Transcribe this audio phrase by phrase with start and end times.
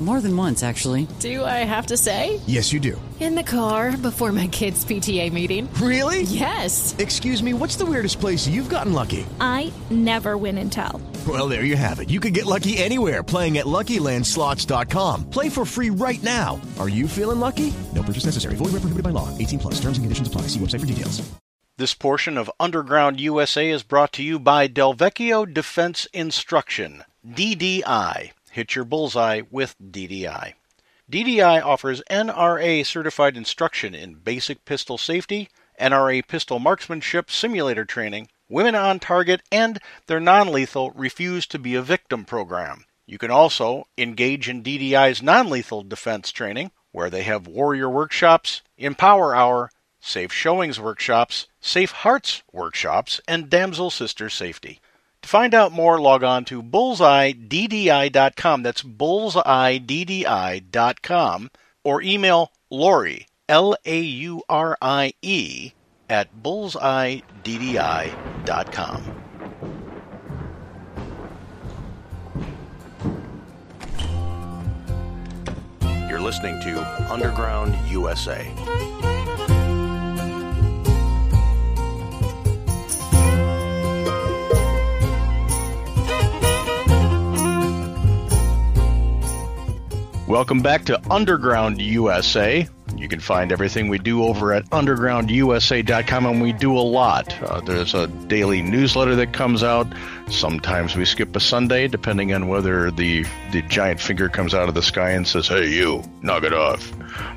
[0.00, 1.08] More than once, actually.
[1.18, 2.40] Do I have to say?
[2.46, 3.00] Yes, you do.
[3.18, 5.68] In the car before my kids' PTA meeting.
[5.74, 6.22] Really?
[6.22, 6.94] Yes.
[6.98, 9.26] Excuse me, what's the weirdest place you've gotten lucky?
[9.40, 11.02] I never win and tell.
[11.26, 12.10] Well, there you have it.
[12.10, 15.30] You can get lucky anywhere playing at LuckyLandSlots.com.
[15.30, 16.60] Play for free right now.
[16.78, 17.74] Are you feeling lucky?
[17.92, 18.54] No purchase necessary.
[18.54, 19.36] Void where prohibited by law.
[19.36, 19.74] 18 plus.
[19.80, 20.42] Terms and conditions apply.
[20.42, 21.28] See website for details.
[21.76, 28.32] This portion of Underground USA is brought to you by Delvecchio Defense Instruction, DDI.
[28.58, 30.54] Hit your bullseye with DDI.
[31.08, 35.48] DDI offers NRA certified instruction in basic pistol safety,
[35.80, 39.78] NRA pistol marksmanship simulator training, women on target, and
[40.08, 42.84] their non lethal Refuse to Be a Victim program.
[43.06, 48.62] You can also engage in DDI's non lethal defense training, where they have warrior workshops,
[48.76, 54.80] Empower Hour, Safe Showings workshops, Safe Hearts workshops, and Damsel Sister Safety.
[55.22, 58.62] To find out more, log on to bullseyeddi.com.
[58.62, 61.50] That's bullseyeddi.com.
[61.84, 65.72] Or email Lori, L A U R I E,
[66.08, 69.24] at bullseyeddi.com.
[76.08, 78.50] You're listening to Underground USA.
[90.28, 92.68] Welcome back to Underground USA.
[92.94, 97.42] You can find everything we do over at undergroundusa.com, and we do a lot.
[97.42, 99.86] Uh, there's a daily newsletter that comes out.
[100.28, 104.74] Sometimes we skip a Sunday, depending on whether the, the giant finger comes out of
[104.74, 106.92] the sky and says, Hey, you, knock it off.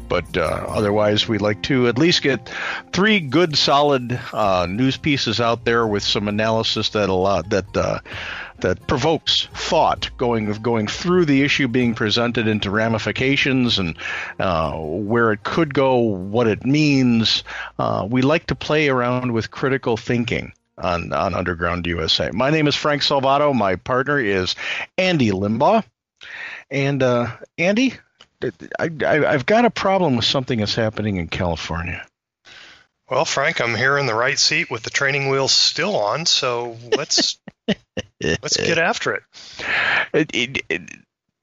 [0.09, 2.51] But uh, otherwise, we like to at least get
[2.91, 7.77] three good, solid uh, news pieces out there with some analysis that a lot that
[7.77, 7.99] uh,
[8.61, 13.97] that provokes thought going going through the issue being presented into ramifications and
[14.39, 17.43] uh, where it could go, what it means.
[17.77, 20.53] Uh, we like to play around with critical thinking.
[20.77, 22.31] On, on Underground USA.
[22.33, 23.53] My name is Frank Salvato.
[23.53, 24.55] My partner is
[24.97, 25.83] Andy Limbaugh.
[26.71, 27.27] And uh,
[27.59, 27.93] Andy,
[28.79, 32.03] I, I, I've got a problem with something that's happening in California.
[33.09, 36.77] Well, Frank, I'm here in the right seat with the training wheels still on, so
[36.95, 37.37] let's
[38.21, 39.23] let's get after it.
[40.13, 40.81] It, it, it.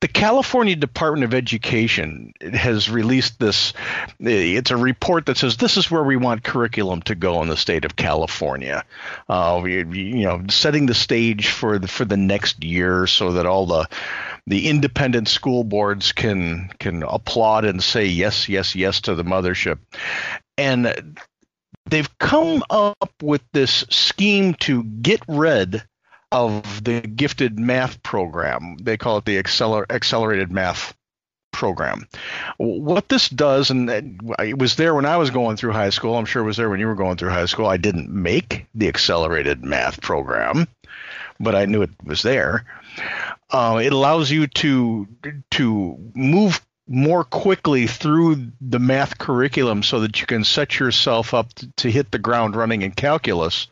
[0.00, 3.72] The California Department of Education has released this.
[4.20, 7.56] It's a report that says this is where we want curriculum to go in the
[7.56, 8.84] state of California.
[9.28, 13.46] Uh, we, you know, setting the stage for the for the next year so that
[13.46, 13.88] all the
[14.46, 19.78] the independent school boards can can applaud and say yes, yes, yes to the mothership.
[20.56, 21.18] And
[21.86, 25.82] they've come up with this scheme to get rid
[26.30, 28.76] of the gifted math program.
[28.80, 30.94] They call it the acceler- accelerated math
[31.52, 32.06] program.
[32.58, 33.90] What this does, and
[34.38, 36.70] it was there when I was going through high school, I'm sure it was there
[36.70, 37.66] when you were going through high school.
[37.66, 40.68] I didn't make the accelerated math program,
[41.40, 42.64] but I knew it was there.
[43.50, 45.08] Uh, it allows you to
[45.52, 51.52] to move more quickly through the math curriculum so that you can set yourself up
[51.54, 53.66] to, to hit the ground running in calculus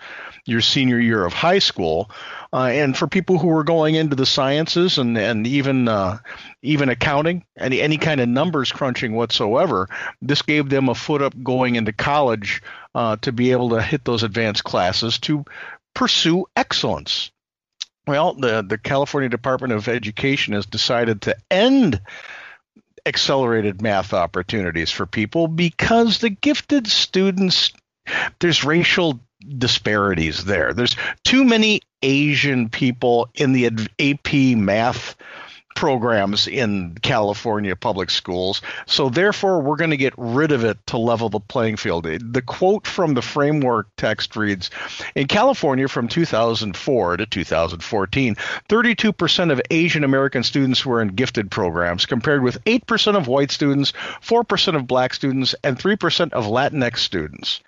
[0.47, 2.11] your senior year of high school.
[2.53, 6.19] Uh, and for people who were going into the sciences and and even uh,
[6.63, 9.89] even accounting, any any kind of numbers crunching whatsoever,
[10.23, 12.63] this gave them a foot up going into college
[12.95, 15.45] uh, to be able to hit those advanced classes to
[15.95, 17.31] pursue excellence.
[18.07, 22.01] Well, the the California Department of Education has decided to end
[23.05, 27.73] accelerated math opportunities for people because the gifted students
[28.41, 29.21] there's racial
[29.59, 30.73] disparities there.
[30.73, 33.67] There's too many Asian people in the
[33.99, 35.17] AP math
[35.77, 38.63] programs in California public schools.
[38.87, 42.05] So therefore, we're going to get rid of it to level the playing field.
[42.05, 44.71] The quote from the framework text reads
[45.15, 48.35] In California from 2004 to 2014,
[48.69, 53.93] 32% of Asian American students were in gifted programs, compared with 8% of white students,
[54.23, 57.61] 4% of black students, and 3% of Latinx students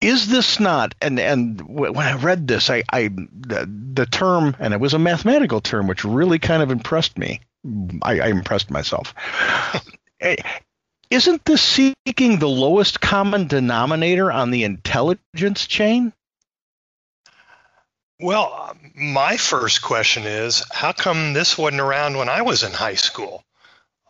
[0.00, 4.74] is this not and and when I read this, I, I the, the term and
[4.74, 7.40] it was a mathematical term which really kind of impressed me.
[8.02, 9.14] I, I impressed myself.
[10.20, 10.36] Eh,
[11.10, 16.12] isn't this seeking the lowest common denominator on the intelligence chain?
[18.20, 22.94] Well, my first question is how come this wasn't around when I was in high
[22.94, 23.44] school?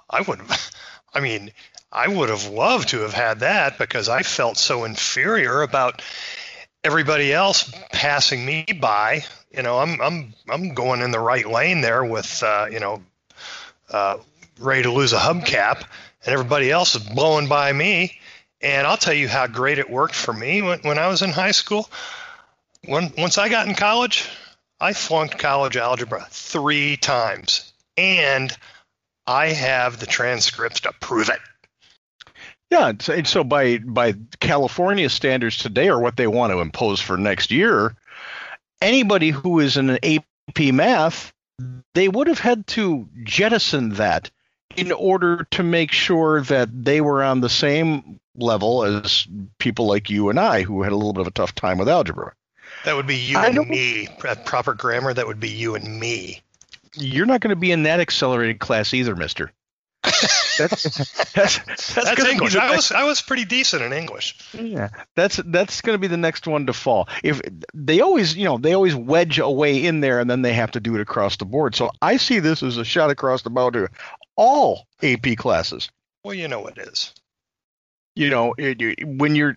[0.09, 0.41] I would,
[1.15, 1.53] I mean,
[1.95, 6.03] I would have loved to have had that because I felt so inferior about
[6.83, 9.25] everybody else passing me by.
[9.53, 13.03] You know, I'm I'm I'm going in the right lane there with uh, you know
[13.91, 14.19] uh,
[14.59, 15.85] ready to lose a hubcap,
[16.25, 18.19] and everybody else is blowing by me.
[18.61, 21.31] And I'll tell you how great it worked for me when, when I was in
[21.31, 21.89] high school.
[22.87, 24.29] When once I got in college,
[24.81, 28.55] I flunked college algebra three times, and
[29.29, 31.39] I have the transcripts to prove it.
[32.75, 37.53] Yeah, so by by California standards today, or what they want to impose for next
[37.53, 37.95] year,
[38.83, 41.33] anybody who is in an AP Math,
[41.95, 44.29] they would have had to jettison that
[44.75, 49.25] in order to make sure that they were on the same level as
[49.59, 51.89] people like you and I, who had a little bit of a tough time with
[51.89, 52.33] algebra.
[52.85, 54.09] That would be you I and me.
[54.45, 56.41] Proper grammar, that would be you and me.
[56.97, 59.53] You're not going to be in that accelerated class either, mister
[60.59, 60.83] that's
[61.33, 62.57] that's, that's, that's English.
[62.57, 64.37] I was I was pretty decent in English.
[64.53, 67.09] Yeah, that's that's going to be the next one to fall.
[67.23, 67.41] If
[67.73, 70.73] they always, you know, they always wedge a way in there, and then they have
[70.73, 71.75] to do it across the board.
[71.75, 73.89] So I see this as a shot across the bow to
[74.37, 75.91] all AP classes.
[76.23, 77.13] Well, you know it is.
[78.15, 79.57] You know, it, when you're,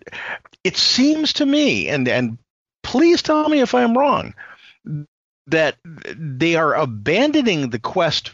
[0.64, 2.38] it seems to me, and and
[2.82, 4.34] please tell me if I'm wrong,
[5.46, 8.32] that they are abandoning the quest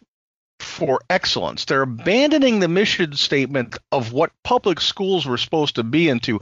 [0.75, 1.65] for excellence.
[1.65, 6.41] They're abandoning the mission statement of what public schools were supposed to be and to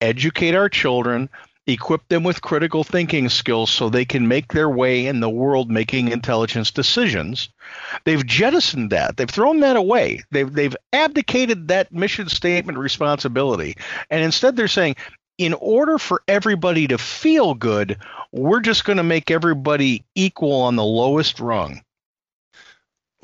[0.00, 1.28] educate our children,
[1.66, 5.70] equip them with critical thinking skills so they can make their way in the world
[5.70, 7.50] making intelligence decisions.
[8.04, 9.18] They've jettisoned that.
[9.18, 10.22] They've thrown that away.
[10.30, 13.76] They've they've abdicated that mission statement responsibility.
[14.08, 14.96] And instead they're saying
[15.36, 17.98] in order for everybody to feel good,
[18.32, 21.82] we're just going to make everybody equal on the lowest rung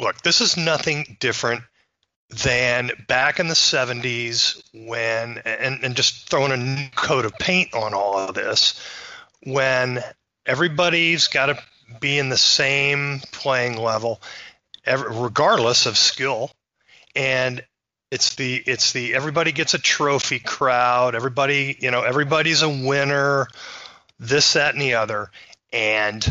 [0.00, 1.62] look, this is nothing different
[2.30, 7.74] than back in the 70s when, and, and just throwing a new coat of paint
[7.74, 8.80] on all of this,
[9.42, 10.02] when
[10.46, 11.58] everybody's got to
[12.00, 14.20] be in the same playing level,
[14.86, 16.50] regardless of skill.
[17.16, 17.64] And
[18.10, 21.14] it's the it's the everybody gets a trophy crowd.
[21.14, 23.48] Everybody you know everybody's a winner.
[24.18, 25.30] This that and the other.
[25.72, 26.24] And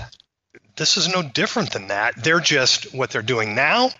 [0.79, 2.15] this is no different than that.
[2.15, 3.91] They're just what they're doing now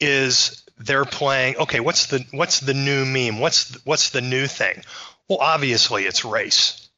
[0.00, 1.56] is they're playing.
[1.58, 3.38] Okay, what's the what's the new meme?
[3.38, 4.82] What's the, what's the new thing?
[5.28, 6.88] Well, obviously it's race.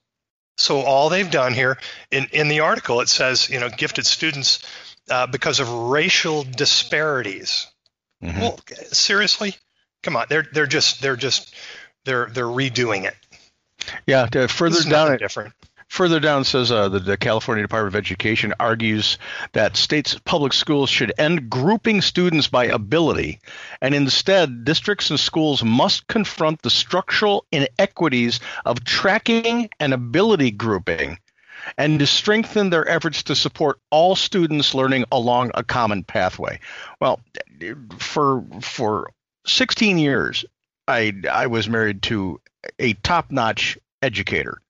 [0.56, 1.78] So all they've done here
[2.12, 4.64] in in the article it says you know gifted students
[5.10, 7.66] uh, because of racial disparities.
[8.22, 8.40] Mm-hmm.
[8.40, 8.60] Well,
[8.92, 9.56] seriously,
[10.04, 10.26] come on.
[10.28, 11.54] They're they're just they're just
[12.04, 13.16] they're they're redoing it.
[14.06, 15.52] Yeah, further down it, different.
[15.94, 19.16] Further down says uh, the, the, California Department of Education argues
[19.52, 23.38] that states' public schools should end grouping students by ability,
[23.80, 31.16] and instead, districts and schools must confront the structural inequities of tracking and ability grouping,
[31.78, 36.58] and to strengthen their efforts to support all students learning along a common pathway.
[36.98, 37.20] Well,
[37.98, 39.12] for for
[39.46, 40.44] 16 years,
[40.88, 42.40] I I was married to
[42.80, 44.60] a top-notch educator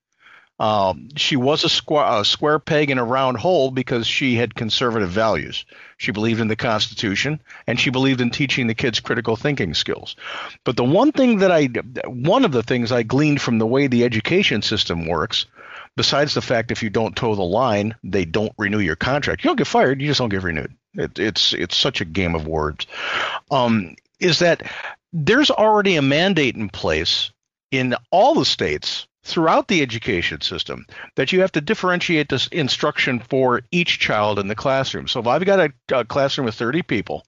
[0.57, 4.55] um, she was a square, a square peg in a round hole because she had
[4.55, 5.65] conservative values.
[5.97, 10.15] She believed in the Constitution and she believed in teaching the kids critical thinking skills.
[10.63, 11.65] But the one thing that I,
[12.07, 15.45] one of the things I gleaned from the way the education system works,
[15.97, 19.43] besides the fact if you don't toe the line, they don't renew your contract.
[19.43, 20.73] You don't get fired, you just don't get renewed.
[20.93, 22.87] It, it's it's such a game of words.
[23.51, 24.63] Um, is that
[25.11, 27.31] there's already a mandate in place
[27.71, 33.19] in all the states throughout the education system that you have to differentiate this instruction
[33.19, 35.07] for each child in the classroom.
[35.07, 37.25] So if I've got a, a classroom with 30 people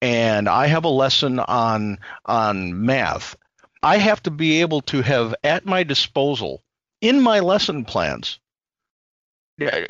[0.00, 3.36] and I have a lesson on on math,
[3.82, 6.62] I have to be able to have at my disposal
[7.00, 8.38] in my lesson plans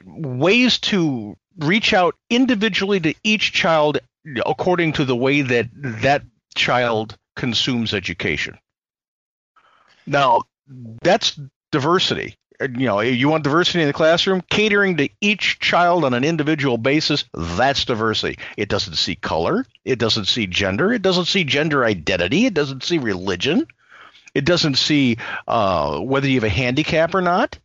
[0.06, 3.98] ways to reach out individually to each child
[4.46, 6.22] according to the way that that
[6.54, 8.58] child consumes education.
[10.06, 10.42] Now,
[11.02, 11.38] that's
[11.72, 12.36] diversity.
[12.60, 16.76] You know, you want diversity in the classroom, catering to each child on an individual
[16.76, 18.38] basis, that's diversity.
[18.58, 22.84] It doesn't see color, it doesn't see gender, it doesn't see gender identity, it doesn't
[22.84, 23.66] see religion.
[24.34, 25.16] It doesn't see
[25.48, 27.58] uh, whether you have a handicap or not.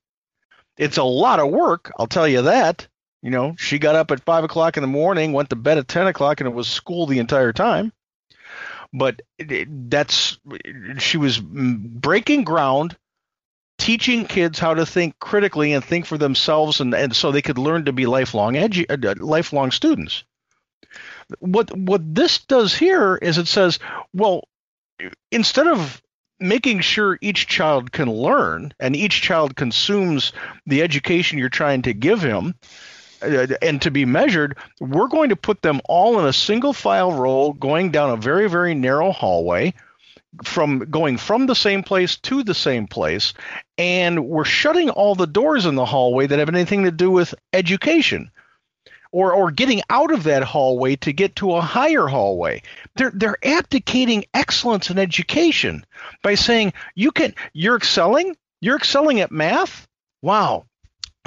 [0.77, 2.87] It's a lot of work, I'll tell you that.
[3.21, 5.87] You know, she got up at five o'clock in the morning, went to bed at
[5.87, 7.91] ten o'clock, and it was school the entire time.
[8.97, 9.21] But
[9.67, 10.39] that's
[10.99, 12.95] she was breaking ground,
[13.77, 17.57] teaching kids how to think critically and think for themselves, and, and so they could
[17.57, 20.23] learn to be lifelong edu- uh, lifelong students.
[21.39, 23.79] What what this does here is it says,
[24.13, 24.47] well,
[25.29, 26.01] instead of
[26.39, 30.31] making sure each child can learn and each child consumes
[30.65, 32.55] the education you're trying to give him
[33.25, 37.11] Uh, and to be measured, we're going to put them all in a single file
[37.11, 39.73] row going down a very, very narrow hallway
[40.43, 43.33] from going from the same place to the same place
[43.77, 47.33] and we're shutting all the doors in the hallway that have anything to do with
[47.53, 48.29] education
[49.15, 52.61] or or getting out of that hallway to get to a higher hallway.
[52.95, 55.85] They're they're abdicating excellence in education
[56.21, 59.87] by saying you can you're excelling, you're excelling at math.
[60.21, 60.65] Wow.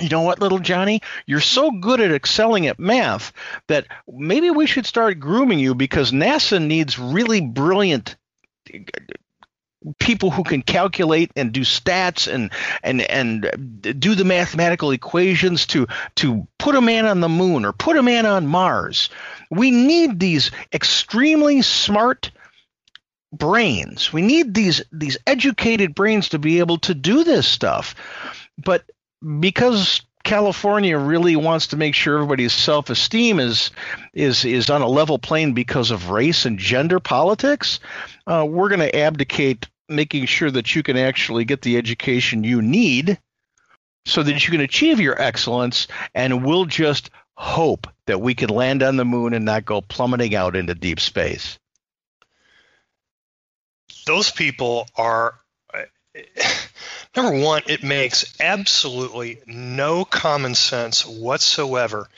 [0.01, 1.01] You know what, little Johnny?
[1.27, 3.33] You're so good at excelling at math
[3.67, 8.17] that maybe we should start grooming you because NASA needs really brilliant
[9.99, 12.51] people who can calculate and do stats and
[12.83, 15.87] and and do the mathematical equations to
[16.17, 19.09] to put a man on the moon or put a man on Mars.
[19.51, 22.31] We need these extremely smart
[23.33, 24.13] brains.
[24.13, 27.95] We need these these educated brains to be able to do this stuff.
[28.63, 28.85] But
[29.41, 33.71] because California really wants to make sure everybody's self-esteem is
[34.13, 37.81] is is on a level plane because of race and gender politics.
[38.27, 42.61] Uh, we're going to abdicate making sure that you can actually get the education you
[42.61, 43.19] need
[44.05, 48.83] so that you can achieve your excellence and we'll just hope that we can land
[48.83, 51.59] on the moon and not go plummeting out into deep space
[54.07, 55.39] those people are
[57.17, 62.09] number one it makes absolutely no common sense whatsoever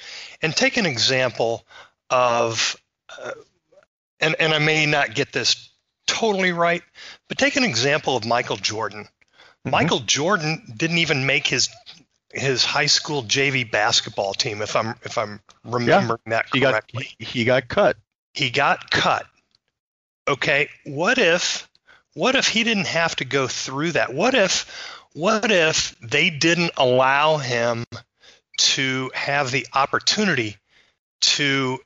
[0.42, 1.64] and take an example
[2.10, 2.76] of
[3.22, 3.32] uh,
[4.20, 5.70] and, and i may not get this
[6.10, 6.82] totally right.
[7.28, 9.04] But take an example of Michael Jordan.
[9.04, 9.70] Mm-hmm.
[9.70, 11.68] Michael Jordan didn't even make his
[12.32, 17.08] his high school JV basketball team, if I'm if I'm remembering yeah, that correctly.
[17.18, 17.96] He got, he got cut.
[18.34, 19.26] He got cut.
[20.28, 21.68] Okay, what if
[22.14, 24.12] what if he didn't have to go through that?
[24.12, 27.84] What if what if they didn't allow him
[28.58, 30.56] to have the opportunity
[31.20, 31.78] to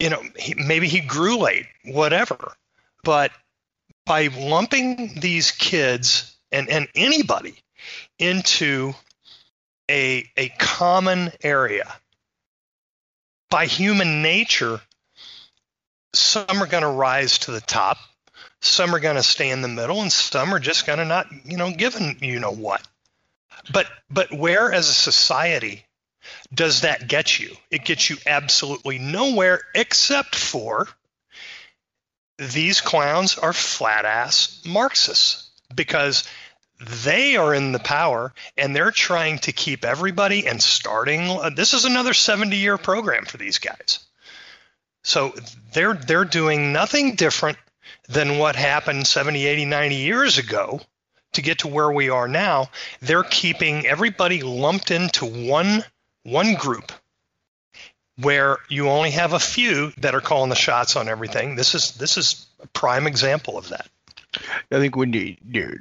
[0.00, 0.22] you know
[0.56, 2.54] maybe he grew late whatever
[3.04, 3.30] but
[4.06, 7.54] by lumping these kids and, and anybody
[8.18, 8.94] into
[9.90, 11.92] a, a common area,
[13.50, 14.80] by human nature,
[16.14, 17.98] some are going to rise to the top,
[18.64, 21.26] some are going to stay in the middle, and some are just going to not,
[21.44, 22.86] you know, given you know what.
[23.72, 25.84] But but where as a society
[26.52, 27.54] does that get you?
[27.70, 30.88] It gets you absolutely nowhere except for
[32.38, 36.24] these clowns are flat ass Marxists because
[36.80, 41.84] they are in the power and they're trying to keep everybody and starting this is
[41.84, 44.00] another 70 year program for these guys
[45.02, 45.32] so
[45.72, 47.56] they're they're doing nothing different
[48.08, 50.80] than what happened 70 80 90 years ago
[51.32, 55.84] to get to where we are now they're keeping everybody lumped into one
[56.22, 56.92] one group
[58.20, 61.56] where you only have a few that are calling the shots on everything.
[61.56, 63.88] This is this is a prime example of that.
[64.70, 65.78] I think when you, you,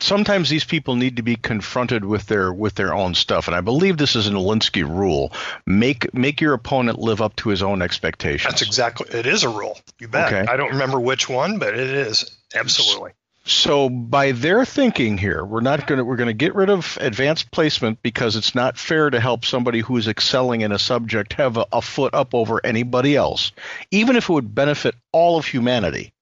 [0.00, 3.60] sometimes these people need to be confronted with their with their own stuff, and I
[3.60, 5.32] believe this is an Alinsky rule:
[5.66, 8.52] make make your opponent live up to his own expectations.
[8.52, 9.78] That's exactly it is a rule.
[9.98, 10.32] You bet.
[10.32, 10.50] Okay.
[10.50, 13.12] I don't remember which one, but it is absolutely.
[13.48, 16.98] So by their thinking here, we're not going to we're going to get rid of
[17.00, 21.32] advanced placement because it's not fair to help somebody who is excelling in a subject
[21.32, 23.52] have a, a foot up over anybody else,
[23.90, 26.12] even if it would benefit all of humanity.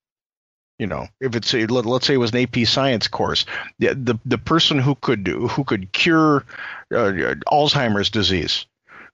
[0.79, 3.45] You know, if it's a, let, us say it was an AP science course,
[3.79, 6.45] the the, the person who could who could cure
[6.93, 8.65] uh, Alzheimer's disease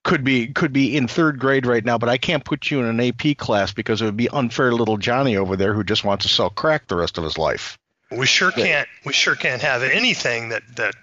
[0.03, 2.85] could be could be in third grade right now, but I can't put you in
[2.85, 6.03] an AP class because it would be unfair to little Johnny over there who just
[6.03, 7.79] wants to sell crack the rest of his life.
[8.11, 8.87] We sure can't.
[9.05, 10.95] We sure can't have anything that that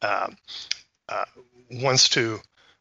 [0.00, 0.28] uh,
[1.08, 1.24] uh,
[1.70, 2.38] wants to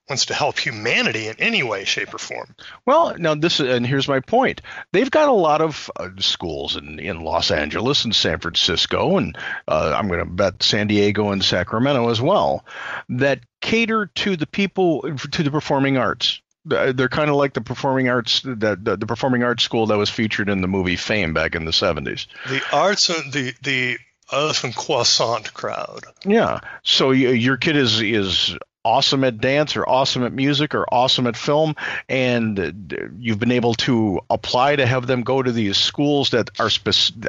[0.09, 2.55] wants to help humanity in any way, shape, or form.
[2.85, 4.61] Well, now this and here's my point.
[4.91, 9.37] They've got a lot of uh, schools in in Los Angeles and San Francisco, and
[9.67, 12.65] uh, I'm going to bet San Diego and Sacramento as well,
[13.09, 18.09] that cater to the people to the performing arts They're kind of like the performing
[18.09, 21.55] arts that the, the, performing arts school that was featured in the movie Fame back
[21.55, 22.27] in the seventies.
[22.47, 23.97] The arts and the the
[24.31, 26.05] elephant croissant crowd.
[26.25, 26.59] Yeah.
[26.83, 31.25] So you, your kid is is awesome at dance or awesome at music or awesome
[31.25, 31.75] at film
[32.07, 36.69] and you've been able to apply to have them go to these schools that are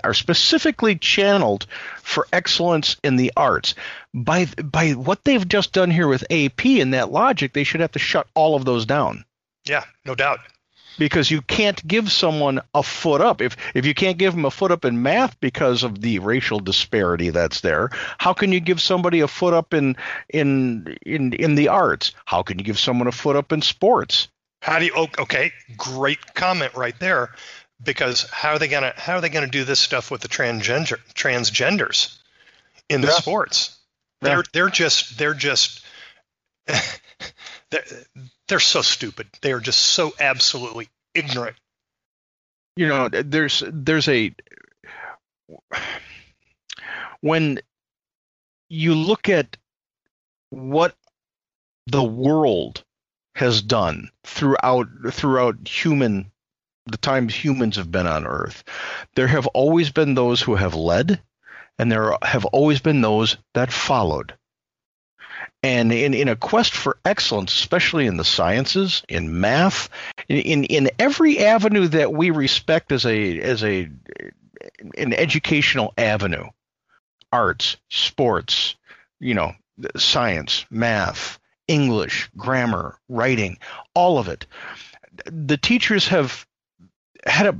[0.04, 1.66] are specifically channeled
[2.02, 3.75] for excellence in the arts.
[4.12, 7.92] By by what they've just done here with AP and that logic they should have
[7.92, 9.25] to shut all of those down.
[9.64, 10.40] Yeah no doubt
[10.98, 14.50] because you can't give someone a foot up if if you can't give them a
[14.50, 18.80] foot up in math because of the racial disparity that's there how can you give
[18.80, 19.96] somebody a foot up in
[20.28, 24.28] in in in the arts how can you give someone a foot up in sports
[24.62, 27.30] how do you oh, okay great comment right there
[27.82, 30.98] because how are they gonna how are they gonna do this stuff with the transgender
[31.14, 32.18] transgenders
[32.88, 33.14] in the yeah.
[33.14, 33.76] sports
[34.20, 34.42] they're yeah.
[34.52, 35.84] they're just they're just
[37.70, 37.84] they're,
[38.48, 39.28] they're so stupid.
[39.42, 41.56] They are just so absolutely ignorant.
[42.76, 44.32] You know, there's there's a
[47.20, 47.60] when
[48.68, 49.56] you look at
[50.50, 50.94] what
[51.86, 52.84] the world
[53.34, 56.30] has done throughout throughout human
[56.86, 58.64] the times humans have been on earth
[59.14, 61.20] there have always been those who have led
[61.78, 64.34] and there have always been those that followed
[65.66, 69.88] and in, in a quest for excellence, especially in the sciences, in math,
[70.28, 73.88] in, in, every avenue that we respect as a as a
[74.96, 76.44] an educational avenue,
[77.32, 78.76] arts, sports,
[79.18, 79.52] you know,
[79.96, 83.58] science, math, English, grammar, writing,
[83.92, 84.46] all of it.
[85.25, 86.46] The teachers have
[87.26, 87.58] had a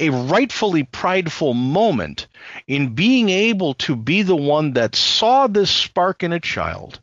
[0.00, 2.26] a rightfully prideful moment
[2.66, 7.00] in being able to be the one that saw this spark in a child,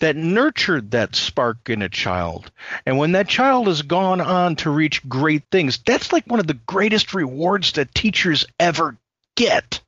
[0.00, 2.50] that nurtured that spark in a child.
[2.84, 6.46] And when that child has gone on to reach great things, that's like one of
[6.46, 8.96] the greatest rewards that teachers ever
[9.36, 9.80] get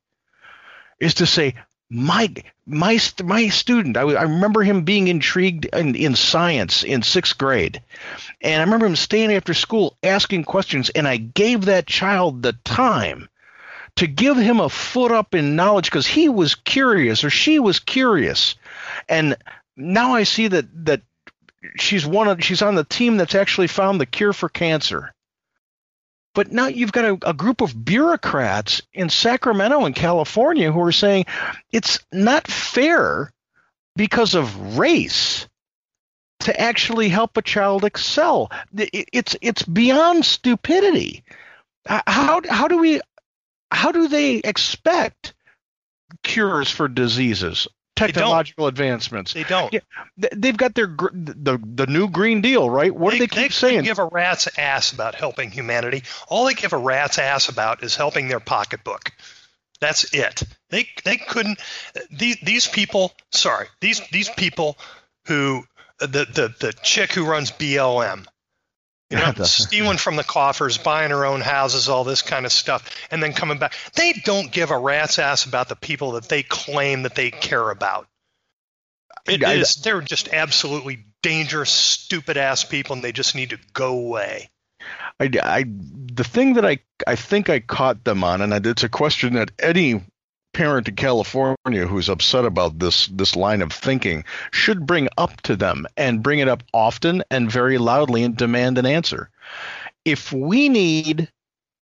[1.01, 1.57] is to say,
[1.93, 2.33] my
[2.65, 7.83] my my student I, I remember him being intrigued in, in science in sixth grade.
[8.41, 12.55] And i remember him staying after school asking questions and i gave that child the
[12.65, 13.29] time
[13.97, 17.79] to give him a foot up in knowledge because he was curious or she was
[17.79, 18.55] curious.
[19.07, 19.37] And
[19.77, 21.03] now i see that that
[21.77, 25.13] she's one of she's on the team that's actually found the cure for cancer
[26.35, 30.93] but now you've got a, a, group of bureaucrats in Sacramento and California who are
[30.93, 31.27] saying
[31.71, 33.33] it's not fair
[33.97, 35.47] because of race
[36.41, 38.51] to actually help a child excel.
[38.75, 41.23] It's it's beyond stupidity.
[41.87, 43.01] How how do we
[43.71, 45.35] how do they expect
[46.23, 47.69] cures for diseases
[48.07, 49.33] technological they advancements.
[49.33, 49.73] They don't.
[49.73, 49.81] Yeah,
[50.17, 52.95] they've got their the the new Green Deal, right?
[52.95, 53.79] What they, do they keep they, saying?
[53.79, 56.03] They give a rat's ass about helping humanity.
[56.29, 59.13] All they give a rat's ass about is helping their pocketbook.
[59.81, 60.43] That's it.
[60.71, 61.59] They they couldn't.
[62.11, 63.13] These these people.
[63.31, 63.67] Sorry.
[63.81, 64.79] These these people
[65.27, 65.65] who
[65.99, 68.27] the the the chick who runs BLM
[69.13, 72.91] you know, stealing from the coffers, buying her own houses, all this kind of stuff,
[73.11, 73.75] and then coming back.
[73.95, 77.71] They don't give a rat's ass about the people that they claim that they care
[77.71, 78.09] about.
[79.27, 83.59] It I, is, they're just absolutely dangerous, stupid ass people, and they just need to
[83.73, 84.51] go away.
[85.21, 88.89] I, I, the thing that I, I think I caught them on, and it's a
[88.89, 90.03] question that any
[90.53, 95.57] parent in California who's upset about this this line of thinking should bring up to
[95.57, 99.31] them and bring it up often and very loudly and demand an answer.
[100.05, 101.31] If we need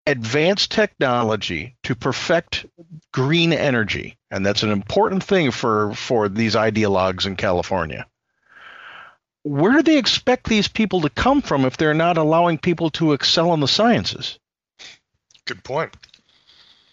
[0.05, 2.65] advanced technology to perfect
[3.11, 8.05] green energy, and that's an important thing for for these ideologues in California.
[9.43, 13.11] Where do they expect these people to come from if they're not allowing people to
[13.11, 14.39] excel in the sciences?
[15.45, 15.93] Good point.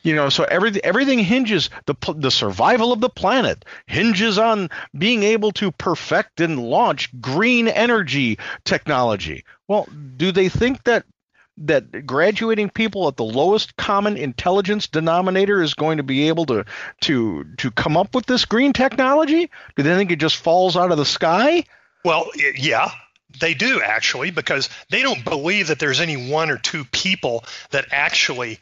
[0.03, 5.23] You know, so everything everything hinges the the survival of the planet hinges on being
[5.23, 9.45] able to perfect and launch green energy technology.
[9.69, 9.87] Well,
[10.17, 11.05] do they think that
[11.59, 16.65] that graduating people at the lowest common intelligence denominator is going to be able to
[17.03, 19.51] to to come up with this green technology?
[19.77, 21.65] Do they think it just falls out of the sky?
[22.05, 22.91] Well, yeah,
[23.39, 27.87] they do actually because they don't believe that there's any one or two people that
[27.91, 28.59] actually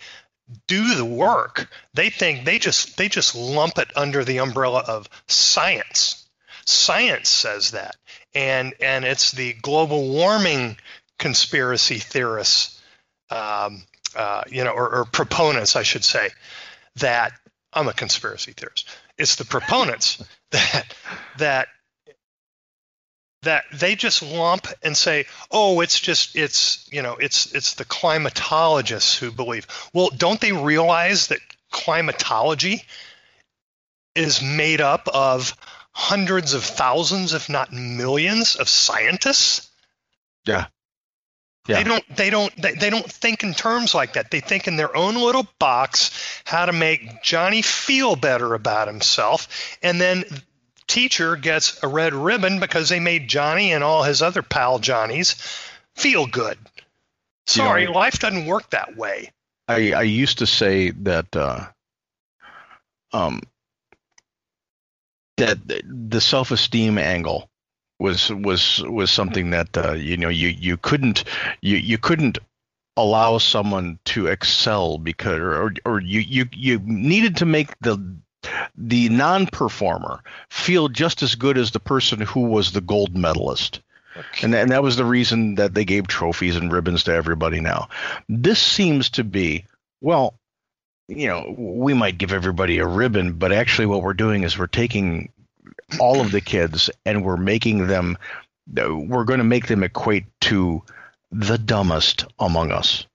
[0.67, 1.71] do the work.
[1.95, 6.27] They think they just they just lump it under the umbrella of science.
[6.65, 7.97] Science says that,
[8.35, 10.77] and and it's the global warming
[11.19, 12.81] conspiracy theorists,
[13.31, 13.83] um,
[14.15, 16.31] uh, you know, or, or proponents, I should say,
[16.97, 17.33] that
[17.73, 18.89] I'm a conspiracy theorist.
[19.17, 20.95] It's the proponents that
[21.39, 21.69] that
[23.42, 27.85] that they just lump and say, "Oh, it's just it's you know it's it's the
[27.85, 32.85] climatologists who believe." Well, don't they realize that climatology
[34.14, 35.57] is made up of
[35.92, 39.68] hundreds of thousands, if not millions, of scientists?
[40.44, 40.66] Yeah.
[41.68, 41.77] Yeah.
[41.77, 44.31] They don't they don't they, they don't think in terms like that.
[44.31, 46.11] They think in their own little box
[46.44, 50.24] how to make Johnny feel better about himself and then
[50.88, 55.37] teacher gets a red ribbon because they made Johnny and all his other pal Johnnies
[55.94, 56.59] feel good.
[57.46, 59.31] Sorry, You know, life doesn't work that way.
[59.68, 61.66] I, I used to say that uh,
[63.12, 63.40] um,
[65.37, 67.48] that the self esteem angle
[67.98, 71.24] was was was something that uh, you know you you couldn't
[71.61, 72.38] you you couldn't
[72.96, 78.18] allow someone to excel because or or you you you needed to make the
[78.77, 83.81] the non-performer feel just as good as the person who was the gold medalist.
[84.42, 87.88] And, and that was the reason that they gave trophies and ribbons to everybody now.
[88.29, 89.64] This seems to be,
[90.01, 90.35] well,
[91.09, 94.66] you know, we might give everybody a ribbon, but actually what we're doing is we're
[94.66, 95.33] taking
[95.98, 98.18] all of the kids and we're making them,
[98.66, 100.83] we're going to make them equate to
[101.31, 103.07] the dumbest among us.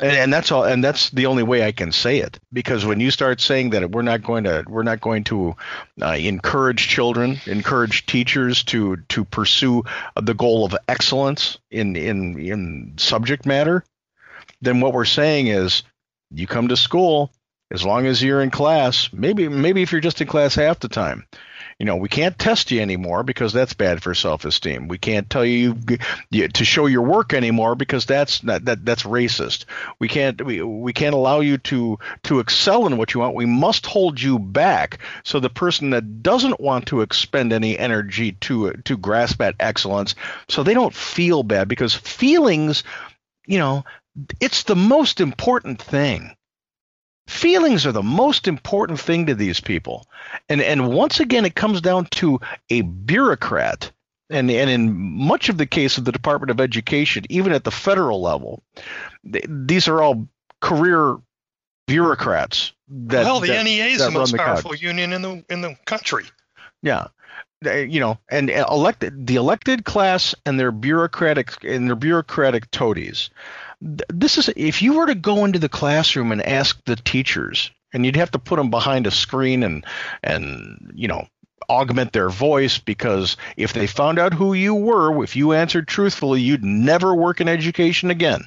[0.00, 2.38] And, that's all, and that's the only way I can say it.
[2.52, 5.54] Because when you start saying that we're not going to, we're not going to
[6.00, 9.84] uh, encourage children, encourage teachers to to pursue
[10.20, 13.84] the goal of excellence in in in subject matter,
[14.62, 15.82] then what we're saying is,
[16.30, 17.30] you come to school
[17.70, 19.10] as long as you're in class.
[19.12, 21.26] Maybe maybe if you're just in class half the time,
[21.80, 24.86] you know, we can't test you anymore because that's bad for self-esteem.
[24.86, 25.78] We can't tell you,
[26.30, 29.64] you to show your work anymore because that's not, that that's racist.
[29.98, 33.34] We can't we, we can't allow you to to excel in what you want.
[33.34, 38.32] We must hold you back so the person that doesn't want to expend any energy
[38.32, 40.16] to to grasp at excellence,
[40.48, 42.84] so they don't feel bad because feelings,
[43.46, 43.84] you know,
[44.38, 46.36] it's the most important thing.
[47.30, 50.08] Feelings are the most important thing to these people.
[50.48, 53.92] And and once again it comes down to a bureaucrat.
[54.28, 57.70] And, and in much of the case of the Department of Education, even at the
[57.70, 58.62] federal level,
[59.32, 60.28] th- these are all
[60.60, 61.18] career
[61.86, 62.72] bureaucrats.
[62.88, 65.76] That, well, the that, NEA is the most the powerful union in the in the
[65.84, 66.24] country.
[66.82, 67.08] Yeah,
[67.64, 73.30] you know, and elected the elected class and their bureaucratic and their bureaucratic toadies.
[73.82, 77.70] Th- This is if you were to go into the classroom and ask the teachers,
[77.92, 79.84] and you'd have to put them behind a screen and
[80.22, 81.26] and you know
[81.68, 86.40] augment their voice because if they found out who you were, if you answered truthfully,
[86.40, 88.42] you'd never work in education again.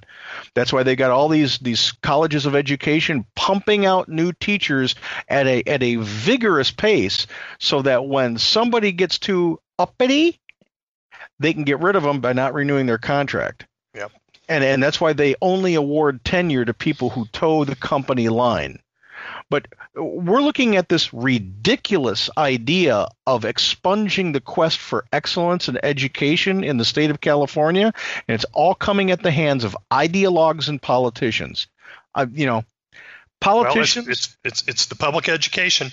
[0.55, 4.95] That's why they got all these these colleges of education pumping out new teachers
[5.29, 7.27] at a at a vigorous pace,
[7.59, 10.39] so that when somebody gets too uppity,
[11.39, 13.65] they can get rid of them by not renewing their contract.
[13.95, 14.11] Yep.
[14.49, 18.79] And and that's why they only award tenure to people who toe the company line.
[19.49, 26.63] But we're looking at this ridiculous idea of expunging the quest for excellence in education
[26.63, 27.93] in the state of California,
[28.27, 31.67] and it's all coming at the hands of ideologues and politicians.
[32.15, 32.65] Uh, you know,
[33.39, 34.07] politicians.
[34.07, 35.91] Well, it's, it's it's it's the public education,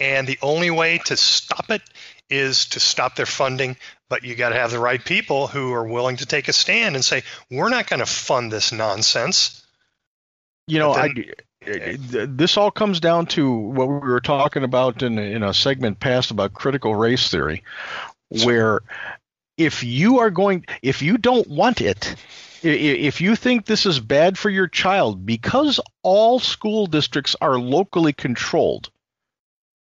[0.00, 1.82] and the only way to stop it
[2.32, 3.76] is to stop their funding.
[4.08, 6.96] But you got to have the right people who are willing to take a stand
[6.96, 9.62] and say, "We're not going to fund this nonsense."
[10.66, 11.24] you know, But I,
[11.66, 15.54] uh, uh, this all comes down to what we were talking about in, in a
[15.54, 17.62] segment past about critical race theory,
[18.44, 18.80] where
[19.56, 22.14] if you are going, if you don't want it,
[22.62, 28.12] if you think this is bad for your child, because all school districts are locally
[28.12, 28.90] controlled,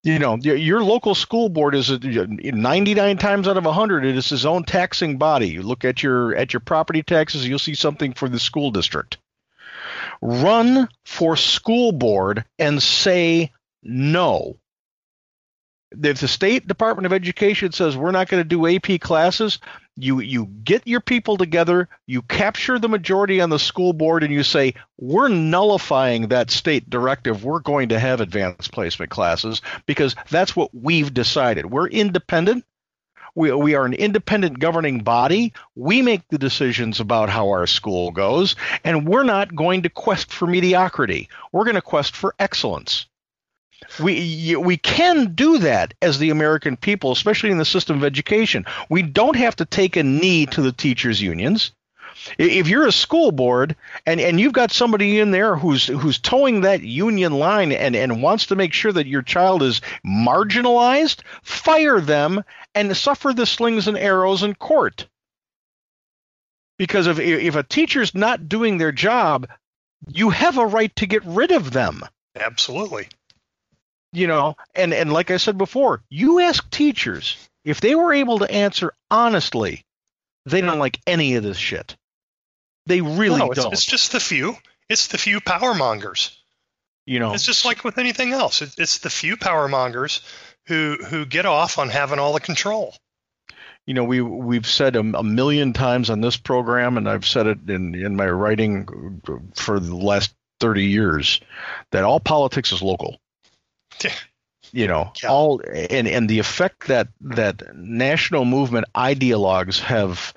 [0.04, 4.44] you know, your, local school board is 99 times out of 100 it is its
[4.44, 5.48] own taxing body.
[5.48, 9.18] You look at your at your property taxes, you'll see something for the school district.
[10.22, 14.58] Run for school board and say no.
[16.02, 19.60] If the state Department of Education says we're not going to do AP classes,
[19.96, 24.34] you you get your people together, you capture the majority on the school board, and
[24.34, 27.44] you say we're nullifying that state directive.
[27.44, 31.68] We're going to have advanced placement classes because that's what we've decided.
[31.68, 32.66] We're independent.
[33.36, 35.54] We, we are an independent governing body.
[35.76, 40.32] We make the decisions about how our school goes, and we're not going to quest
[40.32, 41.30] for mediocrity.
[41.52, 43.08] We're going to quest for excellence.
[44.00, 48.66] We we can do that as the American people, especially in the system of education.
[48.90, 51.72] We don't have to take a knee to the teachers' unions.
[52.38, 56.62] If you're a school board and, and you've got somebody in there who's who's towing
[56.62, 62.00] that union line and, and wants to make sure that your child is marginalized, fire
[62.00, 62.44] them
[62.76, 65.08] and suffer the slings and arrows in court.
[66.78, 69.48] Because if if a teacher's not doing their job,
[70.08, 72.04] you have a right to get rid of them.
[72.36, 73.08] Absolutely.
[74.14, 78.40] You know, and and like I said before, you ask teachers if they were able
[78.40, 79.84] to answer honestly,
[80.46, 81.96] they don't like any of this shit.
[82.86, 83.74] They really no, it's, don't.
[83.74, 84.56] It's just the few.
[84.90, 86.38] It's the few power mongers.
[87.06, 88.62] You know, it's just like with anything else.
[88.62, 90.22] It, it's the few power mongers
[90.68, 92.96] who who get off on having all the control.
[93.86, 97.48] You know, we we've said a, a million times on this program, and I've said
[97.48, 99.22] it in in my writing
[99.56, 101.42] for the last thirty years,
[101.92, 103.18] that all politics is local.
[104.72, 105.30] You know, Yeah.
[105.30, 110.34] all and and the effect that that national movement ideologues have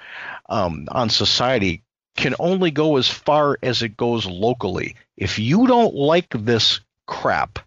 [0.50, 1.82] um, on society
[2.18, 4.96] can only go as far as it goes locally.
[5.16, 7.60] If you don't like this crap,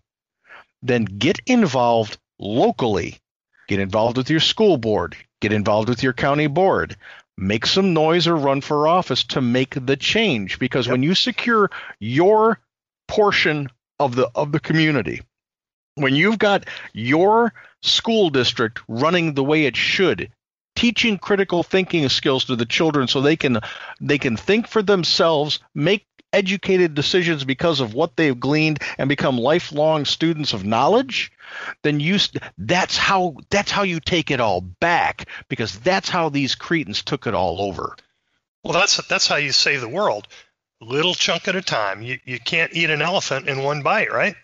[0.83, 3.17] then get involved locally.
[3.67, 5.15] Get involved with your school board.
[5.41, 6.97] Get involved with your county board.
[7.37, 10.59] Make some noise or run for office to make the change.
[10.59, 12.59] Because when you secure your
[13.07, 15.21] portion of the of the community,
[15.99, 20.31] when you've got your school district running the way it should,
[20.75, 23.59] teaching critical thinking skills to the children so they can
[23.99, 29.37] they can think for themselves, make educated decisions because of what they've gleaned and become
[29.37, 31.31] lifelong students of knowledge,
[31.83, 32.17] then you
[32.57, 37.27] that's how that's how you take it all back because that's how these cretins took
[37.27, 37.95] it all over.
[38.63, 40.27] Well, that's that's how you save the world.
[40.81, 42.01] Little chunk at a time.
[42.01, 44.35] You you can't eat an elephant in one bite, right?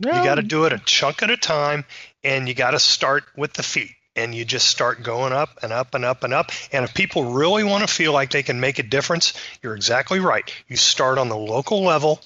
[0.00, 1.84] You got to do it a chunk at a time,
[2.22, 3.90] and you got to start with the feet.
[4.16, 6.52] And you just start going up and up and up and up.
[6.72, 10.20] And if people really want to feel like they can make a difference, you're exactly
[10.20, 10.48] right.
[10.68, 12.20] You start on the local level,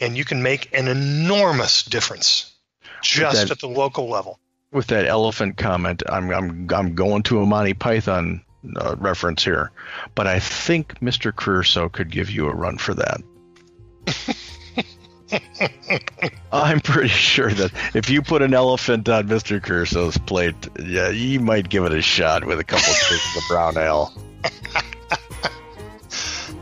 [0.00, 2.54] and you can make an enormous difference
[3.02, 4.38] just that- at the local level.
[4.72, 8.42] with that elephant comment, I'm I'm I'm going to a Monty Python
[8.76, 9.70] uh, reference here,
[10.14, 11.34] but I think Mr.
[11.34, 13.20] Creosote could give you a run for that.
[16.52, 19.62] I'm pretty sure that if you put an elephant on Mr.
[19.62, 23.42] Creosote's plate, yeah, he might give it a shot with a couple of drinks of
[23.48, 24.12] brown ale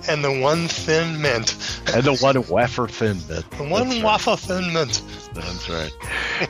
[0.09, 3.51] And the one thin mint, and the one wafer thin mint.
[3.53, 4.05] the one That's right.
[4.37, 5.03] thin mint.
[5.35, 5.91] That's right.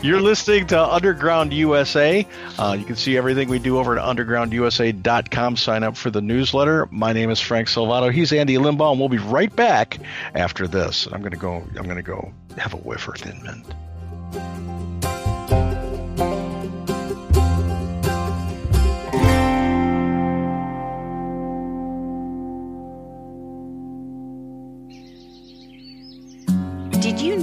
[0.03, 2.27] You're listening to Underground USA.
[2.59, 5.57] Uh, you can see everything we do over at undergroundusa.com.
[5.57, 6.87] Sign up for the newsletter.
[6.91, 8.13] My name is Frank Salvato.
[8.13, 9.99] He's Andy Limbaugh, and we'll be right back
[10.35, 11.07] after this.
[11.07, 11.65] I'm going to go.
[11.77, 14.94] I'm going to go have a of Thin Mint.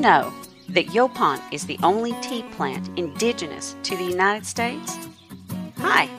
[0.02, 0.34] Know
[0.70, 4.98] that Yaupon is the only tea plant indigenous to the United States?
[5.78, 6.10] Hi,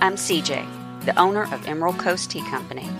[0.00, 2.90] I'm CJ, the owner of Emerald Coast Tea Company.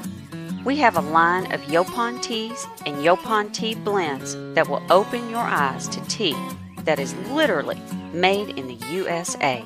[0.64, 5.40] We have a line of Yaupon teas and Yaupon tea blends that will open your
[5.40, 6.37] eyes to tea
[6.85, 9.64] that is literally made in the USA.